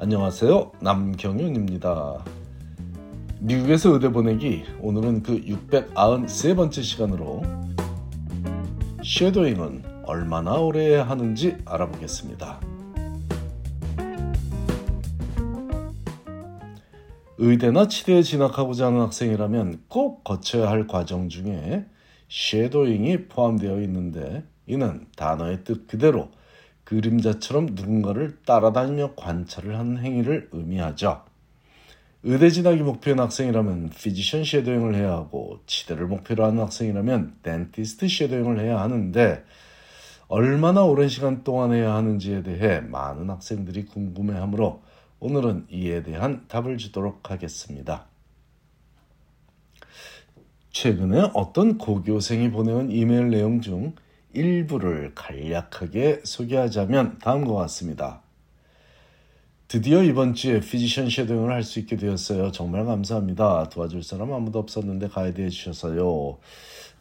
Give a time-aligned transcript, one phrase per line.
[0.00, 0.70] 안녕하세요.
[0.80, 2.24] 남경윤입니다.
[3.40, 7.42] 미국에서 의대 보내기 오늘은 그 693번째 시간으로
[9.02, 12.60] 쉐도잉은 얼마나 오래 하는지 알아보겠습니다.
[17.38, 21.86] 의대나 치대에 진학하고자 하는 학생이라면 꼭 거쳐야 할 과정 중에
[22.28, 26.28] 쉐도잉이 포함되어 있는데 이는 단어의 뜻 그대로
[26.88, 31.22] 그림자처럼 누군가를 따라다니며 관찰을 하는 행위를 의미하죠.
[32.22, 38.80] 의대 진학이 목표인 학생이라면 physician shadowing을 해야 하고 치대를 목표로 하는 학생이라면 dentist shadowing을 해야
[38.80, 39.44] 하는데
[40.28, 44.82] 얼마나 오랜 시간 동안 해야 하는지에 대해 많은 학생들이 궁금해하므로
[45.20, 48.06] 오늘은 이에 대한 답을 주도록 하겠습니다.
[50.70, 53.94] 최근에 어떤 고교생이 보내온 이메일 내용 중
[54.38, 58.22] 일부를 간략하게 소개하자면 다음과 같습니다.
[59.66, 62.52] 드디어 이번 주에 physician shadowing을 할 수 있게 되었어요.
[62.52, 63.68] 정말 감사합니다.
[63.68, 66.38] 도와줄 사람 아무도 없었는데 가이드 해 주셔서요.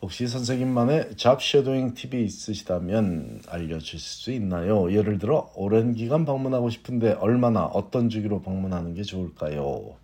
[0.01, 4.91] 혹시 선생님만의 job shadowing 팁이 있으시다면 알려주실 수 있나요?
[4.91, 9.95] 예를 들어 오랜 기간 방문하고 싶은데 얼마나 어떤 주기로 방문하는 게 좋을까요?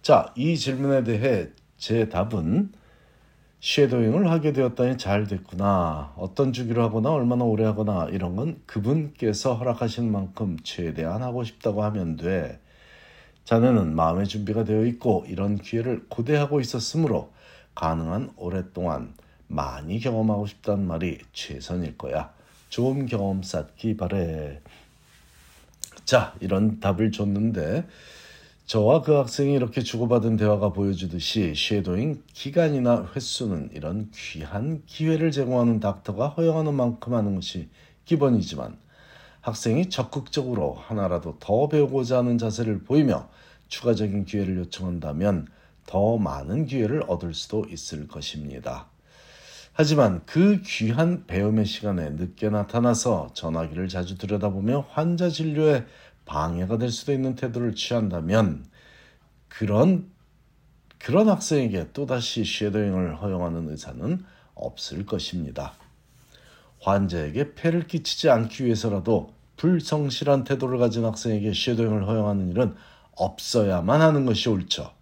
[0.00, 2.72] 자, 이 질문에 대해 제 답은
[3.62, 6.12] 쉐도잉을 하게 되었다니 잘 됐구나.
[6.16, 12.16] 어떤 주기로 하거나 얼마나 오래 하거나 이런 건 그분께서 허락하신 만큼 최대한 하고 싶다고 하면
[12.16, 12.58] 돼.
[13.44, 17.30] 자네는 마음의 준비가 되어 있고 이런 기회를 고대하고 있었으므로
[17.76, 19.14] 가능한 오랫동안
[19.46, 22.32] 많이 경험하고 싶다는 말이 최선일 거야.
[22.68, 24.60] 좋은 경험 쌓기 바래.
[26.04, 27.86] 자, 이런 답을 줬는데
[28.72, 36.28] 저와 그 학생이 이렇게 주고받은 대화가 보여주듯이 쉐도잉 기간이나 횟수는 이런 귀한 기회를 제공하는 닥터가
[36.28, 37.68] 허용하는 만큼 하는 것이
[38.06, 38.78] 기본이지만
[39.42, 43.28] 학생이 적극적으로 하나라도 더 배우고자 하는 자세를 보이며
[43.68, 45.48] 추가적인 기회를 요청한다면
[45.84, 48.86] 더 많은 기회를 얻을 수도 있을 것입니다.
[49.74, 55.84] 하지만 그 귀한 배움의 시간에 늦게 나타나서 전화기를 자주 들여다보며 환자 진료에
[56.24, 58.66] 방해가 될 수도 있는 태도를 취한다면
[59.48, 60.10] 그런
[60.98, 64.24] 그런 학생에게 또다시 shadowing을 허용하는 의사는
[64.54, 65.72] 없을 것입니다.
[66.80, 72.74] 환자에게 폐를 끼치지 않기 위해서라도 불성실한 태도를 가진 학생에게 shadowing을 허용하는 일은
[73.16, 74.92] 없어야만 하는 것이 옳죠.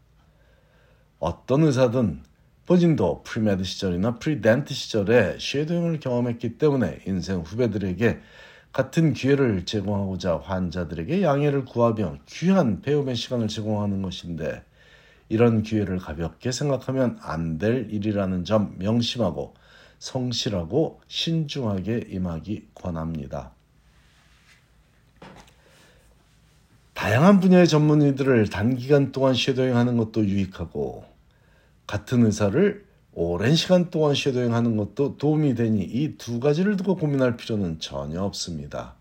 [1.19, 2.23] 어떤 의사든
[2.67, 8.21] 본인도 premed 시절이나 predent 시절에 shadowing을 경험했기 때문에 인생 후배들에게
[8.73, 14.63] 같은 기회를 제공하고자 환자들에게 양해를 구하며 귀한 배움의 시간을 제공하는 것인데
[15.29, 19.55] 이런 기회를 가볍게 생각하면 안 될 일이라는 점 명심하고
[19.99, 23.53] 성실하고 신중하게 임하기 권합니다.
[26.95, 31.05] 다양한 분야의 전문의들을 단기간 동안 쉐도잉하는 것도 유익하고
[31.87, 37.81] 같은 의사를 오랜 시간 동안 쉐도잉하는 것도 도움이 되니 이 두 가지를 두고 고민할 필요는
[37.81, 38.95] 전혀 없습니다.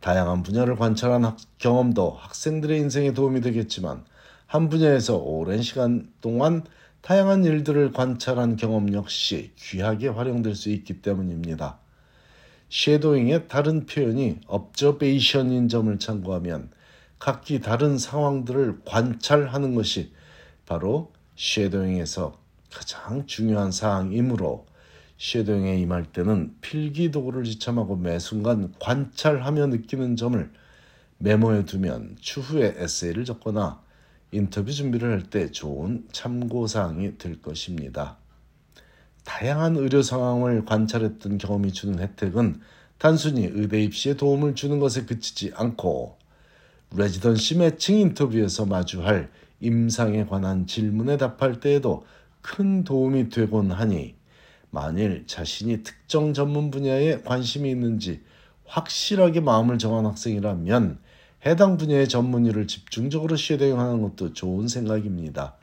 [0.00, 4.04] 다양한 분야를 관찰한 학, 경험도 학생들의 인생에 도움이 되겠지만
[4.46, 6.64] 한 분야에서 오랜 시간 동안
[7.00, 11.78] 다양한 일들을 관찰한 경험 역시 귀하게 활용될 수 있기 때문입니다.
[12.70, 16.70] 쉐도잉의 다른 표현이 observation인 점을 참고하면
[17.20, 20.12] 각기 다른 상황들을 관찰하는 것이
[20.66, 22.41] 바로 쉐도잉에서
[22.72, 24.66] 가장 중요한 사항이므로
[25.18, 30.50] 쉐도잉에 임할 때는 필기 도구를 지참하고 매 순간 관찰하며 느끼는 점을
[31.18, 33.80] 메모해 두면 추후에 에세이를 적거나
[34.32, 38.16] 인터뷰 준비를 할 때 좋은 참고 사항이 될 것입니다.
[39.24, 42.60] 다양한 의료 상황을 관찰했던 경험이 주는 혜택은
[42.98, 46.18] 단순히 의대 입시에 도움을 주는 것에 그치지 않고
[46.96, 52.04] 레지던시 매칭 인터뷰에서 마주할 임상에 관한 질문에 답할 때에도
[52.42, 54.14] 큰 도움이 되곤 하니
[54.70, 58.22] 만일 자신이 특정 전문 분야에 관심이 있는지
[58.64, 60.98] 확실하게 마음을 정한 학생이라면
[61.44, 65.56] 해당 분야의 전문의를 집중적으로 시행하는 것도 좋은 생각입니다.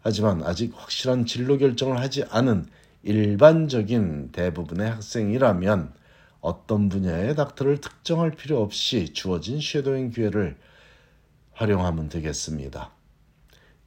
[0.00, 2.66] 하지만 아직 확실한 진로 결정을 하지 않은
[3.02, 5.92] 일반적인 대부분의 학생이라면
[6.40, 10.56] 어떤 분야의 닥터를 특정할 필요 없이 주어진 쉐도잉 기회를
[11.52, 12.90] 활용하면 되겠습니다.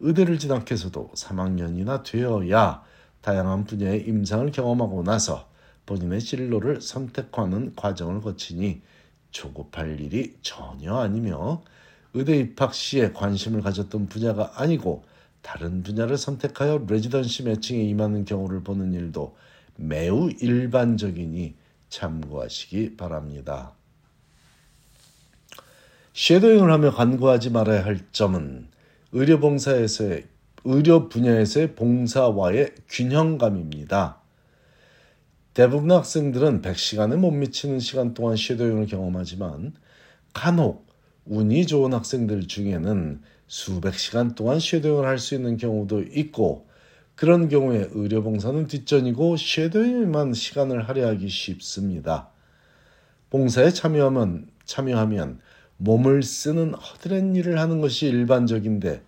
[0.06, 2.84] 의대를 진학해서도 3학년이나 되어야
[3.22, 5.50] 다양한 분야의 임상을 경험하고 나서
[5.88, 8.82] 본인의 진로를 선택하는 과정을 거치니
[9.32, 11.64] 조급할 일이 전혀 아니며
[12.14, 15.04] 의대 입학 시에 관심을 가졌던 분야가 아니고
[15.42, 19.36] 다른 분야를 선택하여 레지던시 매칭에 임하는 경우를 보는 일도
[19.76, 21.56] 매우 일반적이니
[21.90, 23.74] 참고하시기 바랍니다.
[26.14, 28.75] shadowing을 하며 간과하지 말아야 할 점은
[29.16, 30.26] 의료봉사에서의
[30.66, 34.20] 의료 분야에서의 봉사와의 균형감입니다.
[35.54, 39.74] 대부분 학생들은 100시간에 못 미치는 시간 동안 shadowing을 경험하지만
[40.34, 40.86] 간혹
[41.24, 46.68] 운이 좋은 학생들 중에는 수백 시간 동안 shadowing을 할 수 있는 경우도 있고
[47.16, 52.32] 그런 경우에 의료봉사는 뒷전이고 shadowing에만 시간을 할애하기 쉽습니다.
[53.30, 55.40] 봉사에 참여하면, 참여하면
[55.78, 59.02] 몸을 쓰는 허드렛 일을 하는 것이 일반적인데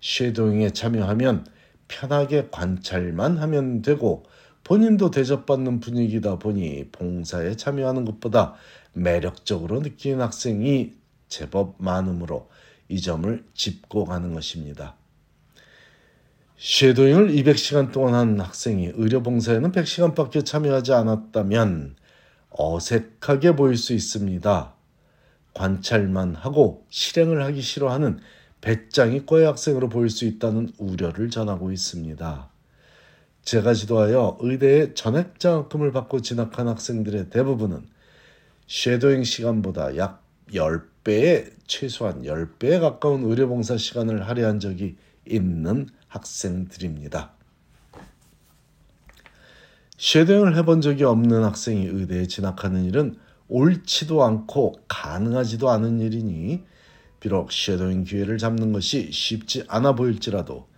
[0.00, 1.46] 쉐도잉에 참여하면
[1.88, 4.24] 편하게 관찰만 하면 되고
[4.64, 8.54] 본인도 대접받는 분위기다 보니 봉사에 참여하는 것보다
[8.92, 10.92] 매력적으로 느끼는 학생이
[11.28, 12.48] 제법 많으므로
[12.88, 14.96] 이 점을 짚고 가는 것입니다.
[16.58, 21.96] 쉐도잉을 200시간 동안 한 학생이 의료봉사에는 100시간밖에 참여하지 않았다면
[22.50, 24.74] 어색하게 보일 수 있습니다.
[25.54, 28.20] 관찰만 하고 실행을 하기 싫어하는
[28.60, 32.48] 배짱이 꼬의 학생으로 보일 수 있다는 우려를 전하고 있습니다.
[33.42, 37.86] 제가 지도하여 의대에 전액장학금을 받고 진학한 학생들의 대부분은
[38.66, 47.32] 쉐도잉 시간보다 약 10배에 최소한 10배에 가까운 의료봉사 시간을 할애한 적이 있는 학생들입니다.
[49.96, 53.16] shadowing을 해본 적이 없는 학생이 의대에 진학하는 일은
[53.50, 56.64] 옳지도 않고 가능하지도 않은 일이니
[57.18, 60.68] 비록 shadowing 기회를 잡는 것이 쉽지 않아 보일지라도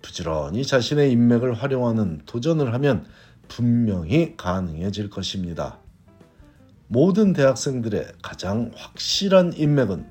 [0.00, 3.06] 부지런히 자신의 인맥을 활용하는 도전을 하면
[3.48, 5.80] 분명히 가능해질 것입니다.
[6.86, 10.06] 모든 대학생들의 가장 확실한 인맥은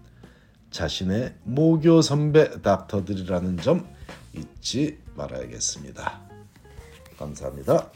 [0.71, 3.87] 자신의 모교 선배 닥터들이라는 점
[4.35, 6.21] 잊지 말아야겠습니다.
[7.17, 7.89] 감사합니다.